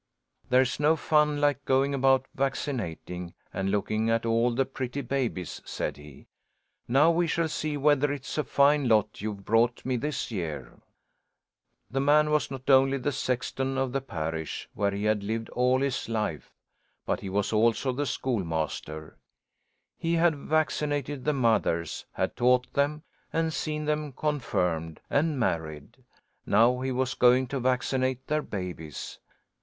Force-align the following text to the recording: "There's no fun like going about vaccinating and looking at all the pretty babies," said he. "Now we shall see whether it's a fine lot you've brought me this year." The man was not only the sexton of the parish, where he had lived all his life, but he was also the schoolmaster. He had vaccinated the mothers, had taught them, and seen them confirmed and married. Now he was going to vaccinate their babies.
"There's 0.49 0.79
no 0.79 0.95
fun 0.95 1.39
like 1.39 1.63
going 1.63 1.93
about 1.93 2.25
vaccinating 2.33 3.35
and 3.53 3.69
looking 3.69 4.09
at 4.09 4.25
all 4.25 4.49
the 4.49 4.65
pretty 4.65 5.01
babies," 5.01 5.61
said 5.63 5.95
he. 5.97 6.25
"Now 6.87 7.11
we 7.11 7.27
shall 7.27 7.47
see 7.47 7.77
whether 7.77 8.11
it's 8.11 8.35
a 8.39 8.43
fine 8.43 8.87
lot 8.87 9.21
you've 9.21 9.45
brought 9.45 9.85
me 9.85 9.97
this 9.97 10.31
year." 10.31 10.79
The 11.91 11.99
man 11.99 12.31
was 12.31 12.49
not 12.49 12.67
only 12.67 12.97
the 12.97 13.11
sexton 13.11 13.77
of 13.77 13.91
the 13.91 14.01
parish, 14.01 14.67
where 14.73 14.89
he 14.89 15.03
had 15.03 15.21
lived 15.21 15.49
all 15.49 15.81
his 15.81 16.09
life, 16.09 16.51
but 17.05 17.19
he 17.19 17.29
was 17.29 17.53
also 17.53 17.91
the 17.91 18.07
schoolmaster. 18.07 19.19
He 19.99 20.15
had 20.15 20.35
vaccinated 20.35 21.25
the 21.25 21.33
mothers, 21.33 22.07
had 22.13 22.35
taught 22.35 22.73
them, 22.73 23.03
and 23.31 23.53
seen 23.53 23.85
them 23.85 24.13
confirmed 24.13 24.99
and 25.11 25.39
married. 25.39 25.97
Now 26.43 26.79
he 26.81 26.91
was 26.91 27.13
going 27.13 27.45
to 27.49 27.59
vaccinate 27.59 28.25
their 28.25 28.41
babies. 28.41 29.19